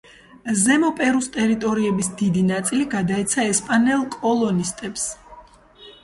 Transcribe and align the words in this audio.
ზემო 0.59 0.87
პერუს 0.99 1.25
ტერიტორიების 1.33 2.09
დიდი 2.21 2.41
ნაწილი 2.47 2.87
გადაეცა 2.93 3.45
ესპანელ 3.49 4.01
კოლონისტებს. 4.15 5.05